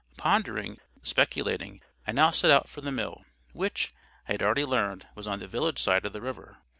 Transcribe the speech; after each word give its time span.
Pondering, 0.17 0.79
speculating, 1.03 1.83
I 2.07 2.11
now 2.11 2.31
set 2.31 2.49
out 2.49 2.67
for 2.67 2.81
the 2.81 2.91
mill, 2.91 3.21
which, 3.53 3.93
I 4.27 4.31
had 4.31 4.41
already 4.41 4.65
learned, 4.65 5.07
was 5.13 5.27
on 5.27 5.37
the 5.37 5.47
village 5.47 5.79
side 5.79 6.05
of 6.07 6.13
the 6.13 6.21
river. 6.21 6.57